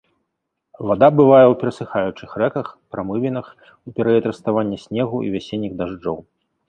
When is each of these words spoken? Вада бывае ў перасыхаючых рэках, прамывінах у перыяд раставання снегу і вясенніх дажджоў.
Вада 0.91 1.09
бывае 1.19 1.41
ў 1.49 1.55
перасыхаючых 1.63 2.33
рэках, 2.43 2.67
прамывінах 2.95 3.47
у 3.53 3.89
перыяд 4.01 4.23
раставання 4.33 4.77
снегу 4.85 5.17
і 5.29 5.35
вясенніх 5.35 5.73
дажджоў. 5.83 6.17